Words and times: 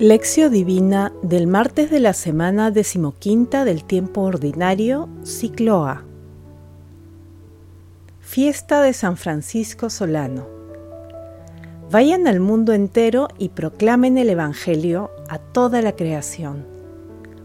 Lección 0.00 0.52
Divina 0.52 1.12
del 1.22 1.46
martes 1.46 1.88
de 1.88 2.00
la 2.00 2.14
semana 2.14 2.72
decimoquinta 2.72 3.64
del 3.64 3.84
tiempo 3.84 4.22
ordinario, 4.22 5.08
ciclo 5.22 5.86
A. 5.86 6.02
Fiesta 8.18 8.82
de 8.82 8.92
San 8.92 9.16
Francisco 9.16 9.90
Solano. 9.90 10.48
Vayan 11.92 12.26
al 12.26 12.40
mundo 12.40 12.72
entero 12.72 13.28
y 13.38 13.50
proclamen 13.50 14.18
el 14.18 14.30
Evangelio 14.30 15.12
a 15.28 15.38
toda 15.38 15.80
la 15.80 15.92
creación. 15.92 16.66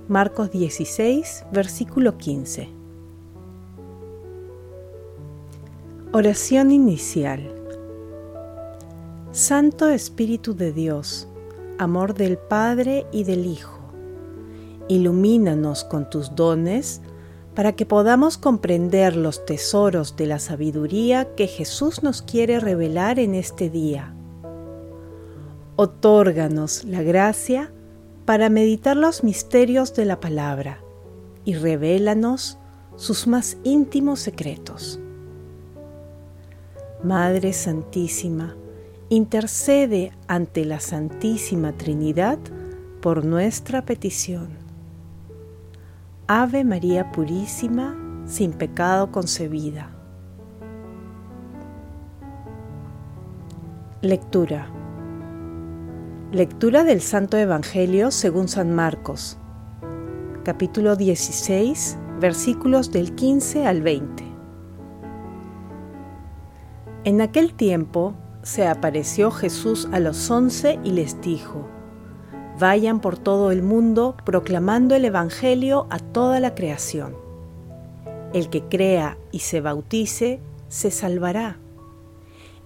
Marcos 0.08 0.50
16, 0.50 1.46
versículo 1.52 2.18
15. 2.18 2.68
Oración 6.14 6.72
inicial. 6.72 7.54
Santo 9.32 9.88
Espíritu 9.88 10.56
de 10.56 10.74
Dios, 10.74 11.29
amor 11.80 12.14
del 12.14 12.38
Padre 12.38 13.08
y 13.12 13.24
del 13.24 13.46
Hijo. 13.46 13.80
Ilumínanos 14.88 15.84
con 15.84 16.10
tus 16.10 16.36
dones 16.36 17.02
para 17.56 17.74
que 17.74 17.86
podamos 17.86 18.38
comprender 18.38 19.16
los 19.16 19.46
tesoros 19.46 20.16
de 20.16 20.28
la 20.28 20.40
sabiduría 20.40 21.34
que 21.36 21.48
Jesús 21.48 22.04
nos 22.04 22.22
quiere 22.22 22.60
revelar 22.60 23.20
en 23.20 23.34
este 23.34 23.70
día. 23.70 24.14
Otórganos 25.76 26.84
la 26.84 27.02
gracia 27.02 27.72
para 28.26 28.50
meditar 28.50 28.96
los 28.96 29.24
misterios 29.24 29.96
de 29.96 30.06
la 30.06 30.20
palabra 30.20 30.84
y 31.46 31.56
revélanos 31.56 32.58
sus 32.96 33.28
más 33.28 33.58
íntimos 33.64 34.20
secretos. 34.20 35.00
Madre 37.04 37.54
Santísima, 37.54 38.56
intercede 39.10 40.12
ante 40.28 40.66
la 40.66 40.80
Santísima 40.80 41.72
Trinidad 41.74 42.38
por 43.02 43.26
nuestra 43.26 43.84
petición. 43.84 44.50
Ave 46.28 46.64
María 46.64 47.12
Purísima, 47.12 47.98
sin 48.28 48.52
pecado 48.54 49.12
concebida. 49.12 49.90
Lectura. 54.04 54.70
Lectura 56.32 56.84
del 56.84 57.02
Santo 57.02 57.38
Evangelio 57.38 58.12
según 58.12 58.48
San 58.48 58.76
Marcos, 58.76 59.40
capítulo 60.44 60.96
16, 60.96 61.98
versículos 62.20 62.92
del 62.92 63.16
15 63.16 63.66
al 63.66 63.82
20. 63.82 64.24
En 67.06 67.22
aquel 67.22 67.56
tiempo, 67.56 68.14
se 68.50 68.68
apareció 68.68 69.30
Jesús 69.30 69.88
a 69.92 70.00
los 70.00 70.32
once 70.32 70.80
y 70.84 70.90
les 70.90 71.22
dijo, 71.22 71.68
Vayan 72.60 73.00
por 73.00 73.16
todo 73.20 73.52
el 73.52 73.62
mundo 73.62 74.18
proclamando 74.26 74.96
el 74.96 75.06
Evangelio 75.06 75.86
a 75.92 76.00
toda 76.00 76.40
la 76.40 76.56
creación. 76.56 77.16
El 78.34 78.50
que 78.50 78.64
crea 78.64 79.20
y 79.32 79.40
se 79.40 79.62
bautice, 79.62 80.42
se 80.68 80.90
salvará. 80.90 81.58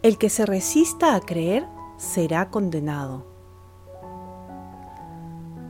El 0.04 0.18
que 0.18 0.30
se 0.30 0.46
resista 0.46 1.16
a 1.16 1.20
creer, 1.20 1.66
será 1.98 2.50
condenado. 2.50 3.26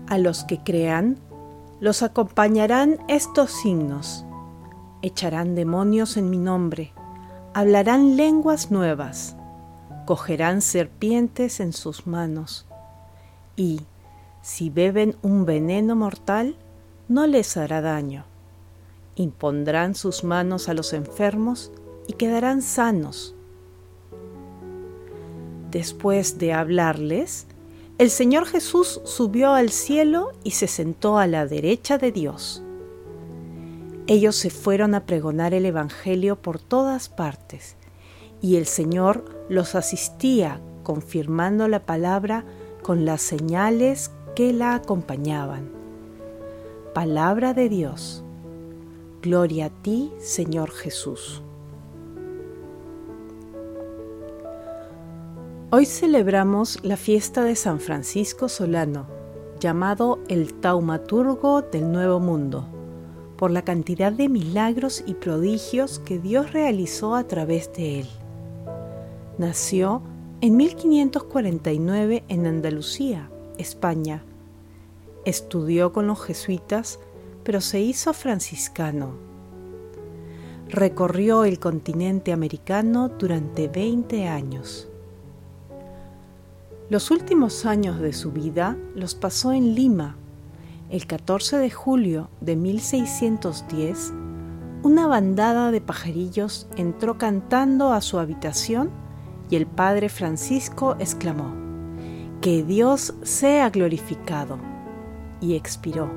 A 0.08 0.20
los 0.20 0.44
que 0.44 0.60
crean, 0.60 1.18
los 1.80 2.04
acompañarán 2.04 3.00
estos 3.08 3.50
signos. 3.50 4.26
Echarán 5.02 5.56
demonios 5.56 6.18
en 6.18 6.30
mi 6.30 6.38
nombre, 6.38 6.94
hablarán 7.56 8.16
lenguas 8.16 8.70
nuevas 8.70 9.38
cogerán 10.06 10.62
serpientes 10.62 11.60
en 11.60 11.74
sus 11.74 12.08
manos, 12.08 12.66
y 13.56 13.82
si 14.42 14.70
beben 14.70 15.16
un 15.22 15.46
veneno 15.46 15.96
mortal, 15.96 16.56
no 17.08 17.28
les 17.28 17.56
hará 17.58 17.82
daño. 17.82 18.26
Impondrán 19.16 19.96
sus 19.96 20.24
manos 20.24 20.70
a 20.70 20.74
los 20.74 20.94
enfermos 20.94 21.72
y 22.08 22.14
quedarán 22.14 22.62
sanos. 22.62 23.36
Después 25.72 26.38
de 26.40 26.54
hablarles, 26.54 27.48
el 27.98 28.10
Señor 28.10 28.46
Jesús 28.46 29.02
subió 29.06 29.54
al 29.54 29.70
cielo 29.70 30.32
y 30.44 30.52
se 30.52 30.68
sentó 30.68 31.18
a 31.18 31.28
la 31.28 31.46
derecha 31.46 31.98
de 31.98 32.12
Dios. 32.12 32.64
Ellos 34.08 34.36
se 34.36 34.50
fueron 34.50 34.96
a 34.96 35.06
pregonar 35.06 35.54
el 35.54 35.66
Evangelio 35.66 36.36
por 36.36 36.60
todas 36.60 37.08
partes 37.08 37.78
y 38.44 38.58
el 38.58 38.68
Señor 38.68 39.24
los 39.48 39.74
asistía 39.74 40.60
confirmando 40.84 41.70
la 41.70 41.86
palabra 41.86 42.44
con 42.84 43.06
las 43.06 43.22
señales 43.22 44.12
que 44.36 44.52
la 44.52 44.76
acompañaban. 44.76 45.72
Palabra 46.94 47.54
de 47.54 47.70
Dios. 47.70 48.22
Gloria 49.22 49.68
a 49.68 49.70
ti, 49.70 50.12
Señor 50.20 50.72
Jesús. 50.72 51.42
Hoy 55.72 55.86
celebramos 55.86 56.80
la 56.84 56.98
fiesta 56.98 57.46
de 57.46 57.56
San 57.56 57.80
Francisco 57.80 58.50
Solano, 58.50 59.08
llamado 59.62 60.20
el 60.28 60.54
taumaturgo 60.54 61.62
del 61.62 61.90
Nuevo 61.94 62.20
Mundo, 62.20 62.68
por 63.38 63.52
la 63.52 63.62
cantidad 63.62 64.12
de 64.12 64.28
milagros 64.28 65.02
y 65.08 65.14
prodigios 65.14 66.00
que 66.00 66.20
Dios 66.20 66.52
realizó 66.52 67.16
a 67.16 67.24
través 67.24 67.72
de 67.72 68.02
él. 68.02 68.08
Nació 69.38 70.04
en 70.42 70.58
1549 70.58 72.24
en 72.28 72.46
Andalucía, 72.46 73.32
España. 73.58 74.24
Estudió 75.26 75.92
con 75.92 76.06
los 76.06 76.22
jesuitas, 76.22 77.00
pero 77.44 77.60
se 77.60 77.82
hizo 77.82 78.14
franciscano. 78.14 79.16
Recorrió 80.70 81.46
el 81.46 81.58
continente 81.60 82.32
americano 82.32 83.10
durante 83.10 83.68
20 83.68 84.28
años. 84.28 84.88
Los 86.90 87.10
últimos 87.10 87.66
años 87.66 88.00
de 88.00 88.14
su 88.14 88.32
vida 88.32 88.78
los 88.94 89.16
pasó 89.16 89.52
en 89.52 89.74
Lima. 89.74 90.16
El 90.92 91.08
14 91.08 91.58
de 91.58 91.72
julio 91.72 92.30
de 92.40 92.56
1610, 92.56 94.14
una 94.84 95.08
bandada 95.08 95.72
de 95.72 95.82
pajarillos 95.82 96.68
entró 96.76 97.18
cantando 97.18 97.94
a 97.94 98.02
su 98.02 98.20
habitación 98.20 99.03
y 99.50 99.56
el 99.56 99.66
Padre 99.66 100.10
Francisco 100.10 100.96
exclamó, 101.00 101.54
Que 102.42 102.64
Dios 102.64 103.14
sea 103.24 103.70
glorificado, 103.70 104.60
y 105.42 105.56
expiró. 105.56 106.10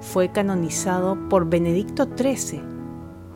Fue 0.00 0.32
canonizado 0.32 1.28
por 1.28 1.48
Benedicto 1.48 2.08
XIII 2.16 2.60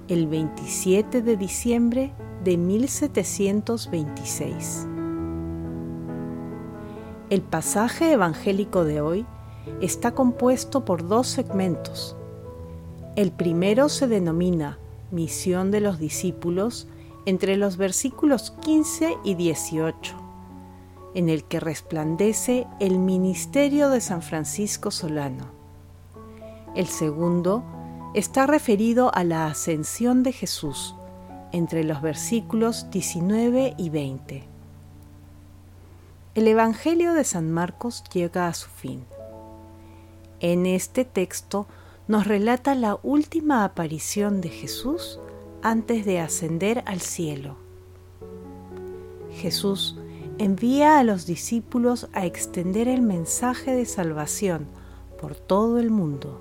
el 0.09 0.27
27 0.28 1.21
de 1.22 1.37
diciembre 1.37 2.12
de 2.44 2.56
1726. 2.56 4.87
El 7.28 7.43
pasaje 7.43 8.12
evangélico 8.12 8.84
de 8.84 9.00
hoy 9.00 9.27
está 9.81 10.12
compuesto 10.12 10.84
por 10.84 11.09
dos 11.09 11.27
segmentos. 11.27 12.16
El 13.16 13.33
primero 13.33 13.88
se 13.88 14.06
denomina 14.06 14.78
Misión 15.10 15.72
de 15.72 15.81
los 15.81 15.98
discípulos 15.98 16.87
entre 17.26 17.56
los 17.56 17.76
versículos 17.76 18.53
15 18.62 19.19
y 19.25 19.34
18, 19.34 20.16
en 21.14 21.28
el 21.28 21.44
que 21.44 21.60
resplandece 21.60 22.66
el 22.78 22.98
ministerio 22.98 23.91
de 23.91 24.00
San 24.00 24.22
Francisco 24.22 24.92
Solano. 24.92 25.50
El 26.76 26.86
segundo 26.86 27.65
está 28.15 28.47
referido 28.47 29.12
a 29.15 29.25
la 29.25 29.47
ascensión 29.47 30.22
de 30.22 30.33
Jesús, 30.33 30.95
entre 31.53 31.84
los 31.84 32.01
versículos 32.01 32.91
19 32.91 33.74
y 33.77 33.91
20. 33.91 34.45
El 36.34 36.48
Evangelio 36.48 37.12
de 37.12 37.24
San 37.24 37.51
Marcos 37.51 38.04
llega 38.12 38.47
a 38.47 38.54
su 38.54 38.68
fin. 38.68 39.04
En 40.39 40.66
este 40.66 41.04
texto 41.04 41.66
nos 42.09 42.27
relata 42.27 42.74
la 42.74 42.98
última 43.03 43.65
aparición 43.65 44.41
de 44.41 44.51
Jesús 44.51 45.18
antes 45.66 46.04
de 46.04 46.21
ascender 46.21 46.84
al 46.86 47.01
cielo. 47.01 47.57
Jesús 49.33 49.98
envía 50.39 51.01
a 51.01 51.03
los 51.03 51.27
discípulos 51.27 52.09
a 52.13 52.24
extender 52.24 52.86
el 52.86 53.03
mensaje 53.03 53.72
de 53.72 53.84
salvación 53.84 54.66
por 55.21 55.34
todo 55.34 55.80
el 55.80 55.91
mundo. 55.91 56.41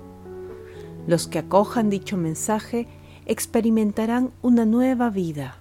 Los 1.08 1.26
que 1.26 1.40
acojan 1.40 1.90
dicho 1.90 2.16
mensaje 2.16 2.86
experimentarán 3.26 4.30
una 4.42 4.64
nueva 4.64 5.10
vida, 5.10 5.56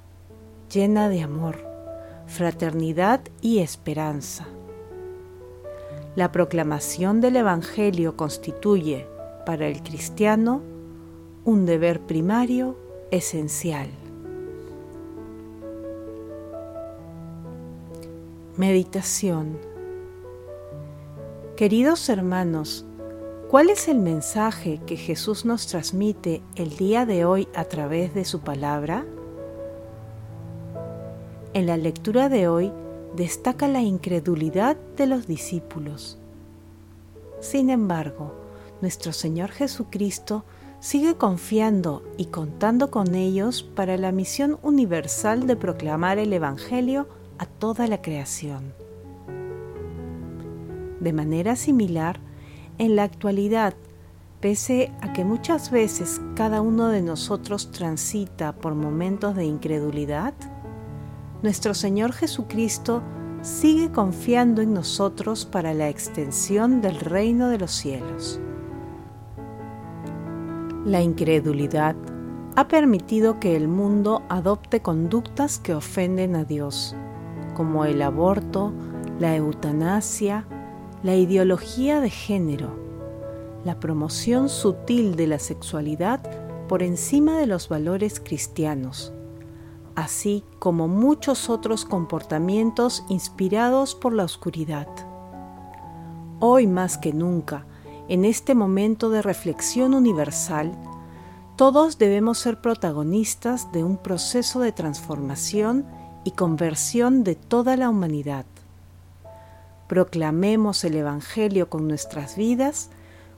llena 0.72 1.10
de 1.10 1.24
amor, 1.24 1.58
fraternidad 2.28 3.22
y 3.42 3.62
esperanza. 3.62 4.46
La 6.16 6.32
proclamación 6.32 7.20
del 7.20 7.38
Evangelio 7.38 8.16
constituye, 8.16 9.08
para 9.44 9.68
el 9.68 9.82
cristiano, 9.82 10.62
un 11.46 11.66
deber 11.66 12.00
primario 12.02 12.85
esencial. 13.12 13.90
Meditación. 18.58 19.58
Queridos 21.56 22.10
hermanos, 22.10 22.86
¿cuál 23.50 23.70
es 23.70 23.88
el 23.88 24.00
mensaje 24.00 24.82
que 24.86 24.98
Jesús 24.98 25.46
nos 25.46 25.68
transmite 25.68 26.42
el 26.56 26.76
día 26.78 27.06
de 27.06 27.26
hoy 27.26 27.48
a 27.54 27.66
través 27.66 28.14
de 28.14 28.26
su 28.26 28.42
palabra? 28.42 29.06
En 31.54 31.68
la 31.68 31.78
lectura 31.78 32.28
de 32.30 32.48
hoy 32.48 32.72
destaca 33.16 33.68
la 33.68 33.82
incredulidad 33.82 34.78
de 34.98 35.08
los 35.08 35.28
discípulos. 35.28 36.18
Sin 37.40 37.70
embargo, 37.70 38.34
nuestro 38.82 39.14
Señor 39.14 39.52
Jesucristo 39.52 40.44
sigue 40.86 41.16
confiando 41.16 42.04
y 42.16 42.26
contando 42.26 42.92
con 42.92 43.16
ellos 43.16 43.64
para 43.64 43.98
la 43.98 44.12
misión 44.12 44.60
universal 44.62 45.48
de 45.48 45.56
proclamar 45.56 46.20
el 46.20 46.32
Evangelio 46.32 47.08
a 47.40 47.48
toda 47.48 47.88
la 47.88 48.04
creación. 48.04 48.72
De 51.00 51.12
manera 51.12 51.56
similar, 51.56 52.20
en 52.78 52.96
la 52.96 53.02
actualidad, 53.02 53.74
pese 54.42 54.92
a 55.02 55.12
que 55.12 55.26
muchas 55.26 55.72
veces 55.72 56.22
cada 56.36 56.62
uno 56.62 56.90
de 56.90 57.02
nosotros 57.02 57.72
transita 57.72 58.54
por 58.54 58.76
momentos 58.76 59.36
de 59.36 59.46
incredulidad, 59.46 60.36
nuestro 61.42 61.74
Señor 61.74 62.14
Jesucristo 62.14 63.02
sigue 63.42 63.92
confiando 63.92 64.62
en 64.62 64.76
nosotros 64.76 65.46
para 65.48 65.74
la 65.74 65.90
extensión 65.90 66.82
del 66.82 67.00
reino 67.00 67.50
de 67.50 67.58
los 67.58 67.72
cielos. 67.72 68.40
La 70.86 71.02
incredulidad 71.02 71.96
ha 72.56 72.68
permitido 72.68 73.40
que 73.40 73.56
el 73.56 73.68
mundo 73.68 74.22
adopte 74.30 74.84
conductas 74.84 75.58
que 75.58 75.74
ofenden 75.74 76.36
a 76.36 76.44
Dios, 76.44 76.96
como 77.56 77.86
el 77.86 78.04
aborto, 78.04 78.72
la 79.18 79.36
eutanasia, 79.36 80.46
la 81.02 81.16
ideología 81.16 82.02
de 82.02 82.12
género, 82.12 82.70
la 83.64 83.80
promoción 83.80 84.48
sutil 84.48 85.16
de 85.16 85.26
la 85.26 85.40
sexualidad 85.40 86.22
por 86.68 86.84
encima 86.84 87.36
de 87.40 87.48
los 87.48 87.68
valores 87.68 88.20
cristianos, 88.20 89.12
así 89.96 90.44
como 90.60 90.88
muchos 90.88 91.50
otros 91.50 91.84
comportamientos 91.84 93.04
inspirados 93.10 93.96
por 93.96 94.14
la 94.14 94.24
oscuridad. 94.24 94.88
Hoy 96.40 96.68
más 96.68 97.00
que 97.00 97.12
nunca, 97.12 97.66
en 98.08 98.26
este 98.26 98.54
momento 98.56 99.10
de 99.10 99.22
reflexión 99.22 99.94
universal, 99.94 100.72
todos 101.56 101.98
debemos 101.98 102.38
ser 102.38 102.62
protagonistas 102.62 103.72
de 103.72 103.84
un 103.84 103.98
proceso 103.98 104.60
de 104.60 104.72
transformación 104.72 105.86
y 106.24 106.32
conversión 106.32 107.24
de 107.24 107.36
toda 107.36 107.78
la 107.78 107.90
humanidad. 107.90 108.46
Proclamemos 109.88 110.84
el 110.84 110.96
Evangelio 110.96 111.70
con 111.70 111.88
nuestras 111.88 112.36
vidas, 112.36 112.90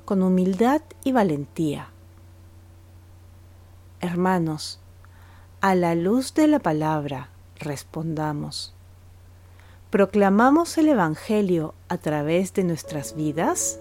con 0.05 0.23
humildad 0.23 0.81
y 1.03 1.11
valentía. 1.11 1.89
Hermanos, 3.99 4.79
a 5.61 5.75
la 5.75 5.95
luz 5.95 6.33
de 6.33 6.47
la 6.47 6.59
palabra, 6.59 7.29
respondamos. 7.59 8.73
¿Proclamamos 9.89 10.77
el 10.77 10.89
Evangelio 10.89 11.73
a 11.87 11.97
través 11.97 12.53
de 12.53 12.63
nuestras 12.63 13.15
vidas? 13.15 13.79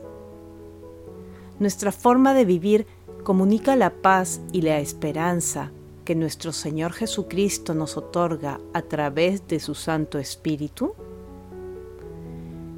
Nuestra 1.59 1.91
forma 1.91 2.35
de 2.35 2.45
vivir 2.45 2.87
comunica 3.25 3.77
la 3.77 3.91
paz 3.91 4.41
y 4.53 4.63
la 4.63 4.79
esperanza 4.79 5.73
que 6.05 6.15
nuestro 6.15 6.53
Señor 6.53 6.93
Jesucristo 6.93 7.75
nos 7.75 7.97
otorga 7.97 8.61
a 8.75 8.83
través 8.83 9.47
de 9.49 9.59
su 9.59 9.75
Santo 9.75 10.19
Espíritu? 10.19 10.95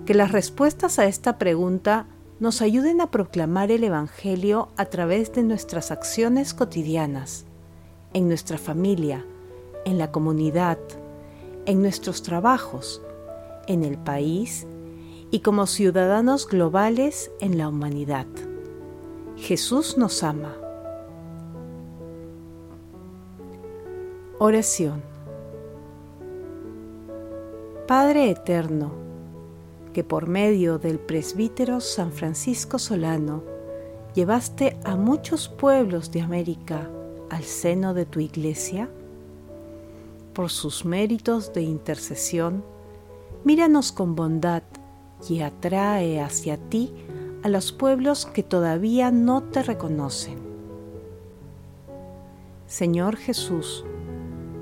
Que 0.07 0.15
las 0.15 0.33
respuestas 0.33 0.99
a 0.99 1.07
esta 1.07 1.39
pregunta 1.39 2.07
nos 2.41 2.63
ayuden 2.63 3.01
a 3.01 3.11
proclamar 3.11 3.71
el 3.71 3.85
Evangelio 3.85 4.69
a 4.77 4.87
través 4.87 5.33
de 5.33 5.43
nuestras 5.43 5.91
acciones 5.91 6.55
cotidianas, 6.55 7.45
en 8.15 8.29
nuestra 8.29 8.59
familia, 8.59 9.27
en 9.85 9.99
la 9.99 10.11
comunidad, 10.13 10.79
en 11.67 11.83
nuestros 11.83 12.23
trabajos, 12.23 13.03
en 13.67 13.85
el 13.85 13.99
país 13.99 14.67
y 15.31 15.41
como 15.41 15.67
ciudadanos 15.67 16.49
globales 16.49 17.31
en 17.41 17.59
la 17.59 17.69
humanidad. 17.69 18.27
Jesús 19.41 19.97
nos 19.97 20.23
ama. 20.25 20.55
Oración. 24.39 25.01
Padre 27.87 28.31
Eterno, 28.31 28.93
que 29.95 30.05
por 30.05 30.27
medio 30.27 30.79
del 30.79 30.99
presbítero 30.99 31.81
San 31.81 32.13
Francisco 32.13 32.79
Solano 32.79 33.43
llevaste 34.15 34.77
a 34.85 34.97
muchos 34.97 35.49
pueblos 35.49 36.11
de 36.11 36.21
América 36.21 36.91
al 37.31 37.45
seno 37.45 37.95
de 37.95 38.05
tu 38.05 38.21
iglesia, 38.21 38.91
por 40.35 40.51
sus 40.51 40.85
méritos 40.85 41.53
de 41.55 41.63
intercesión, 41.63 42.65
míranos 43.45 43.93
con 43.93 44.15
bondad 44.15 44.65
y 45.29 45.41
atrae 45.41 46.21
hacia 46.21 46.57
ti 46.57 46.93
a 47.43 47.49
los 47.49 47.73
pueblos 47.73 48.27
que 48.27 48.43
todavía 48.43 49.11
no 49.11 49.43
te 49.43 49.63
reconocen. 49.63 50.39
Señor 52.67 53.17
Jesús, 53.17 53.85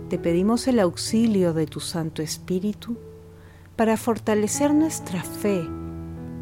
te 0.08 0.18
pedimos 0.18 0.68
el 0.68 0.78
auxilio 0.78 1.52
de 1.52 1.66
tu 1.66 1.80
Santo 1.80 2.22
Espíritu 2.22 2.96
para 3.74 3.96
fortalecer 3.96 4.72
nuestra 4.72 5.22
fe 5.22 5.68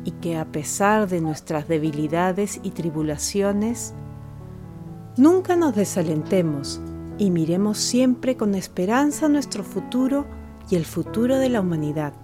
y 0.04 0.10
que 0.12 0.36
a 0.36 0.44
pesar 0.44 1.08
de 1.08 1.20
nuestras 1.20 1.66
debilidades 1.66 2.60
y 2.62 2.70
tribulaciones, 2.70 3.94
nunca 5.16 5.56
nos 5.56 5.74
desalentemos 5.74 6.80
y 7.16 7.30
miremos 7.30 7.78
siempre 7.78 8.36
con 8.36 8.54
esperanza 8.54 9.28
nuestro 9.28 9.64
futuro 9.64 10.26
y 10.68 10.76
el 10.76 10.84
futuro 10.84 11.38
de 11.38 11.48
la 11.48 11.60
humanidad. 11.60 12.14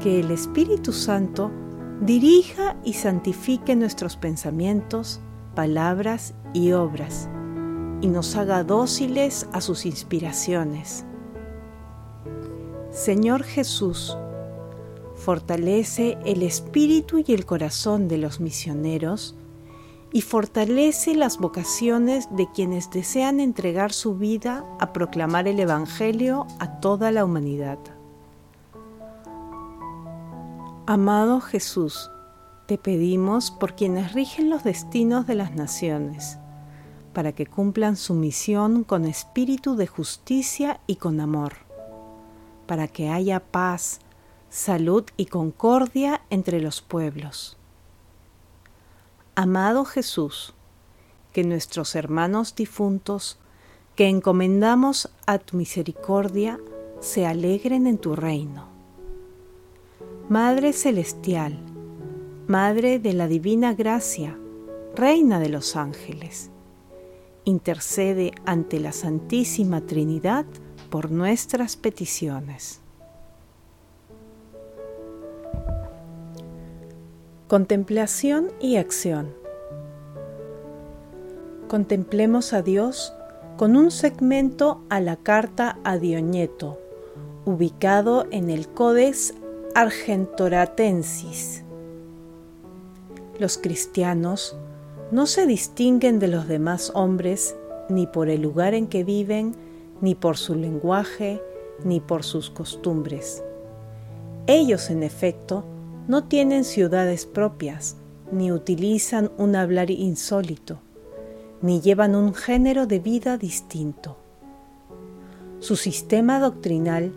Que 0.00 0.20
el 0.20 0.30
Espíritu 0.30 0.92
Santo 0.92 1.50
dirija 2.02 2.76
y 2.84 2.94
santifique 2.94 3.76
nuestros 3.76 4.16
pensamientos, 4.16 5.20
palabras 5.54 6.34
y 6.52 6.72
obras, 6.72 7.28
y 8.00 8.08
nos 8.08 8.34
haga 8.34 8.64
dóciles 8.64 9.46
a 9.52 9.60
sus 9.60 9.86
inspiraciones. 9.86 11.04
Señor 12.90 13.44
Jesús, 13.44 14.16
fortalece 15.14 16.18
el 16.24 16.42
espíritu 16.42 17.22
y 17.24 17.32
el 17.32 17.46
corazón 17.46 18.08
de 18.08 18.18
los 18.18 18.40
misioneros 18.40 19.36
y 20.12 20.22
fortalece 20.22 21.14
las 21.14 21.38
vocaciones 21.38 22.28
de 22.34 22.48
quienes 22.52 22.90
desean 22.90 23.38
entregar 23.38 23.92
su 23.92 24.16
vida 24.16 24.64
a 24.80 24.92
proclamar 24.92 25.46
el 25.46 25.60
Evangelio 25.60 26.48
a 26.58 26.80
toda 26.80 27.12
la 27.12 27.24
humanidad. 27.24 27.78
Amado 30.84 31.40
Jesús, 31.40 32.10
te 32.66 32.76
pedimos 32.76 33.52
por 33.52 33.76
quienes 33.76 34.14
rigen 34.14 34.50
los 34.50 34.64
destinos 34.64 35.28
de 35.28 35.36
las 35.36 35.54
naciones, 35.54 36.38
para 37.12 37.30
que 37.30 37.46
cumplan 37.46 37.94
su 37.94 38.14
misión 38.14 38.82
con 38.82 39.04
espíritu 39.04 39.76
de 39.76 39.86
justicia 39.86 40.80
y 40.88 40.96
con 40.96 41.20
amor, 41.20 41.52
para 42.66 42.88
que 42.88 43.10
haya 43.10 43.38
paz, 43.38 44.00
salud 44.50 45.04
y 45.16 45.26
concordia 45.26 46.22
entre 46.30 46.60
los 46.60 46.82
pueblos. 46.82 47.56
Amado 49.36 49.84
Jesús, 49.84 50.52
que 51.32 51.44
nuestros 51.44 51.94
hermanos 51.94 52.56
difuntos, 52.56 53.38
que 53.94 54.08
encomendamos 54.08 55.12
a 55.26 55.38
tu 55.38 55.56
misericordia, 55.56 56.58
se 56.98 57.24
alegren 57.24 57.86
en 57.86 57.98
tu 57.98 58.16
reino 58.16 58.71
Madre 60.28 60.72
Celestial, 60.72 61.58
Madre 62.46 63.00
de 63.00 63.12
la 63.12 63.26
Divina 63.26 63.74
Gracia, 63.74 64.38
Reina 64.94 65.40
de 65.40 65.48
los 65.48 65.74
Ángeles, 65.74 66.50
intercede 67.44 68.32
ante 68.46 68.78
la 68.78 68.92
Santísima 68.92 69.80
Trinidad 69.80 70.46
por 70.90 71.10
nuestras 71.10 71.76
peticiones. 71.76 72.80
Contemplación 77.48 78.52
y 78.60 78.76
acción. 78.76 79.34
Contemplemos 81.68 82.52
a 82.52 82.62
Dios 82.62 83.12
con 83.56 83.76
un 83.76 83.90
segmento 83.90 84.82
a 84.88 85.00
la 85.00 85.16
carta 85.16 85.78
a 85.84 85.98
Dioñeto, 85.98 86.78
ubicado 87.44 88.26
en 88.30 88.50
el 88.50 88.68
Codex 88.68 89.34
Argentoratensis. 89.74 91.64
Los 93.38 93.56
cristianos 93.56 94.54
no 95.10 95.26
se 95.26 95.46
distinguen 95.46 96.18
de 96.18 96.28
los 96.28 96.46
demás 96.46 96.92
hombres 96.94 97.56
ni 97.88 98.06
por 98.06 98.28
el 98.28 98.42
lugar 98.42 98.74
en 98.74 98.86
que 98.86 99.02
viven, 99.02 99.54
ni 100.02 100.14
por 100.14 100.36
su 100.36 100.56
lenguaje, 100.56 101.40
ni 101.84 102.00
por 102.00 102.22
sus 102.22 102.50
costumbres. 102.50 103.42
Ellos, 104.46 104.90
en 104.90 105.02
efecto, 105.02 105.64
no 106.06 106.24
tienen 106.24 106.64
ciudades 106.64 107.24
propias, 107.24 107.96
ni 108.30 108.52
utilizan 108.52 109.30
un 109.38 109.56
hablar 109.56 109.90
insólito, 109.90 110.80
ni 111.62 111.80
llevan 111.80 112.14
un 112.14 112.34
género 112.34 112.86
de 112.86 112.98
vida 112.98 113.38
distinto. 113.38 114.18
Su 115.60 115.76
sistema 115.76 116.40
doctrinal 116.40 117.12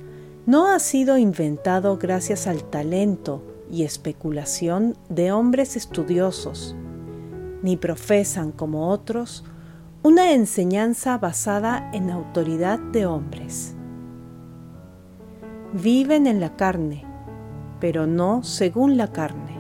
no 0.46 0.68
ha 0.68 0.78
sido 0.78 1.18
inventado 1.18 1.98
gracias 1.98 2.46
al 2.46 2.64
talento 2.64 3.42
y 3.72 3.84
especulación 3.84 4.96
de 5.10 5.32
hombres 5.32 5.76
estudiosos, 5.76 6.76
ni 7.64 7.78
profesan 7.78 8.52
como 8.52 8.90
otros 8.90 9.44
una 10.04 10.34
enseñanza 10.34 11.18
basada 11.18 11.90
en 11.94 12.12
autoridad 12.12 12.78
de 12.78 13.08
hombres. 13.08 13.76
Viven 15.74 16.28
en 16.28 16.40
la 16.40 16.56
carne, 16.56 17.06
pero 17.80 18.06
no 18.06 18.44
según 18.44 18.98
la 18.98 19.12
carne. 19.12 19.58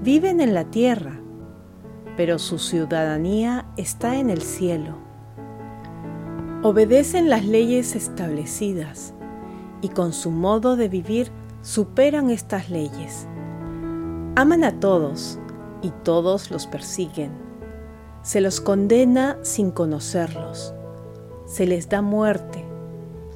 Viven 0.00 0.40
en 0.40 0.54
la 0.54 0.64
tierra, 0.64 1.20
pero 2.16 2.38
su 2.38 2.60
ciudadanía 2.60 3.66
está 3.76 4.16
en 4.16 4.30
el 4.30 4.42
cielo. 4.42 4.96
Obedecen 6.62 7.28
las 7.28 7.44
leyes 7.44 7.96
establecidas 7.96 9.12
y 9.82 9.90
con 9.90 10.14
su 10.14 10.30
modo 10.30 10.76
de 10.76 10.88
vivir 10.88 11.30
superan 11.60 12.30
estas 12.30 12.70
leyes. 12.70 13.26
Aman 14.36 14.64
a 14.64 14.80
todos 14.80 15.38
y 15.82 15.90
todos 16.02 16.50
los 16.50 16.66
persiguen 16.66 17.42
se 18.22 18.40
los 18.40 18.60
condena 18.60 19.36
sin 19.42 19.72
conocerlos, 19.72 20.74
se 21.44 21.66
les 21.66 21.88
da 21.88 22.02
muerte 22.02 22.64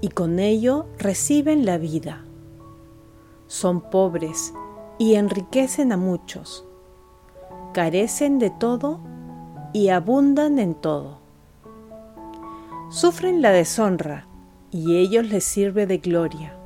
y 0.00 0.08
con 0.08 0.38
ello 0.38 0.86
reciben 0.96 1.66
la 1.66 1.76
vida. 1.76 2.24
Son 3.48 3.80
pobres 3.80 4.54
y 4.98 5.16
enriquecen 5.16 5.90
a 5.92 5.96
muchos, 5.96 6.64
carecen 7.74 8.38
de 8.38 8.50
todo 8.50 9.00
y 9.72 9.88
abundan 9.88 10.60
en 10.60 10.74
todo. 10.76 11.18
Sufren 12.88 13.42
la 13.42 13.50
deshonra 13.50 14.25
y 14.76 14.96
ellos 14.96 15.26
les 15.26 15.44
sirve 15.44 15.86
de 15.86 15.98
gloria. 15.98 16.56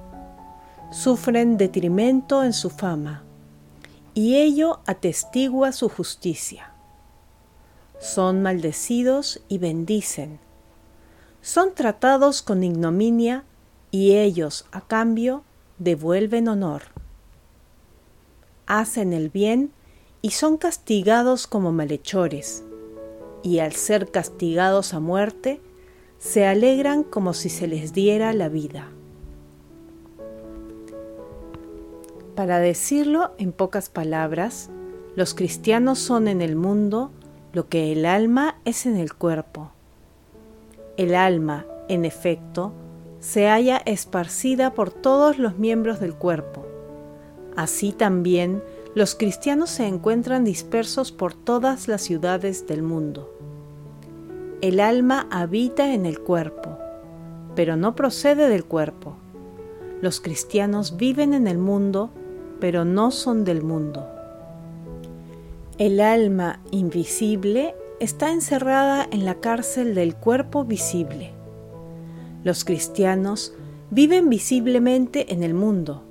Sufren 0.91 1.57
detrimento 1.57 2.43
en 2.43 2.53
su 2.53 2.71
fama 2.71 3.23
y 4.15 4.37
ello 4.37 4.81
atestigua 4.87 5.73
su 5.73 5.89
justicia 5.89 6.71
son 8.01 8.41
maldecidos 8.41 9.43
y 9.49 9.59
bendicen. 9.59 10.41
Son 11.43 11.75
tratados 11.75 12.41
con 12.43 12.65
ignominia 12.65 13.45
y 13.91 14.17
ellos, 14.17 14.65
a 14.73 14.81
cambio, 14.81 15.45
devuelven 15.79 16.49
honor. 16.49 16.83
Hacen 18.67 19.13
el 19.13 19.29
bien 19.29 19.73
y 20.23 20.31
son 20.31 20.57
castigados 20.57 21.47
como 21.47 21.73
malhechores, 21.73 22.65
y 23.43 23.59
al 23.59 23.73
ser 23.73 24.11
castigados 24.11 24.95
a 24.95 25.01
muerte, 25.01 25.61
se 26.21 26.47
alegran 26.47 27.03
como 27.03 27.33
si 27.33 27.49
se 27.49 27.67
les 27.67 27.95
diera 27.95 28.35
la 28.35 28.51
vida. 28.51 28.89
Para 32.37 32.59
decirlo 32.59 33.33
en 33.39 33.53
pocas 33.53 33.89
palabras, 33.89 34.71
los 35.17 35.35
cristianos 35.35 35.99
son 35.99 36.29
en 36.29 36.43
el 36.43 36.57
mundo 36.57 37.11
lo 37.55 37.69
que 37.69 37.91
el 37.91 38.05
alma 38.05 38.61
es 38.67 38.85
en 38.85 38.97
el 38.97 39.15
cuerpo. 39.15 39.73
El 40.99 41.15
alma, 41.15 41.65
en 41.89 42.05
efecto, 42.05 42.75
se 43.19 43.49
halla 43.49 43.79
esparcida 43.87 44.75
por 44.75 44.91
todos 44.91 45.39
los 45.39 45.59
miembros 45.59 46.01
del 46.01 46.15
cuerpo. 46.15 46.67
Así 47.57 47.93
también 47.93 48.63
los 48.95 49.15
cristianos 49.15 49.71
se 49.71 49.87
encuentran 49.87 50.45
dispersos 50.45 51.13
por 51.13 51.33
todas 51.33 51.89
las 51.89 52.03
ciudades 52.03 52.67
del 52.67 52.83
mundo. 52.83 53.40
El 54.63 54.79
alma 54.79 55.27
habita 55.31 55.95
en 55.95 56.05
el 56.05 56.21
cuerpo, 56.21 56.77
pero 57.55 57.77
no 57.77 57.95
procede 57.95 58.51
del 58.51 58.67
cuerpo. 58.67 59.17
Los 60.03 60.21
cristianos 60.21 60.99
viven 60.99 61.33
en 61.33 61.47
el 61.47 61.57
mundo, 61.57 62.11
pero 62.61 62.85
no 62.85 63.11
son 63.11 63.45
del 63.45 63.63
mundo. 63.63 64.07
El 65.79 65.99
alma 65.99 66.61
invisible 66.73 67.75
está 68.01 68.33
encerrada 68.33 69.09
en 69.11 69.25
la 69.25 69.37
cárcel 69.37 69.95
del 69.95 70.15
cuerpo 70.15 70.67
visible. 70.67 71.31
Los 72.45 72.67
cristianos 72.67 73.55
viven 73.91 74.29
visiblemente 74.29 75.33
en 75.33 75.43
el 75.43 75.55
mundo, 75.55 76.03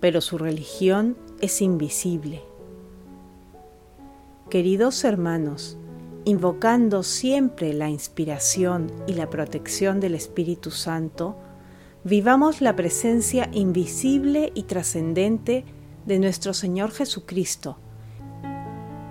pero 0.00 0.22
su 0.22 0.38
religión 0.38 1.14
es 1.42 1.60
invisible. 1.60 2.40
Queridos 4.48 5.04
hermanos, 5.04 5.76
invocando 6.24 7.02
siempre 7.02 7.72
la 7.72 7.88
inspiración 7.88 8.90
y 9.06 9.14
la 9.14 9.28
protección 9.28 10.00
del 10.00 10.14
Espíritu 10.14 10.70
Santo, 10.70 11.36
vivamos 12.04 12.60
la 12.60 12.76
presencia 12.76 13.48
invisible 13.52 14.52
y 14.54 14.64
trascendente 14.64 15.64
de 16.06 16.18
nuestro 16.18 16.54
Señor 16.54 16.90
Jesucristo, 16.90 17.78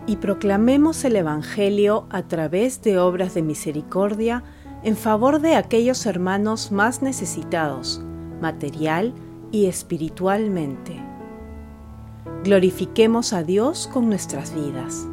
y 0.08 0.18
proclamemos 0.18 1.04
el 1.06 1.16
Evangelio 1.16 2.06
a 2.10 2.24
través 2.24 2.82
de 2.82 2.98
obras 2.98 3.34
de 3.34 3.44
misericordia 3.44 4.44
en 4.84 4.98
favor 4.98 5.42
de 5.42 5.56
aquellos 5.56 6.06
hermanos 6.06 6.72
más 6.72 7.02
necesitados, 7.02 8.02
material 8.42 9.14
y 9.52 9.68
espiritualmente. 9.68 11.00
Glorifiquemos 12.44 13.34
a 13.34 13.44
Dios 13.44 13.88
con 13.94 14.10
nuestras 14.10 14.56
vidas. 14.56 15.08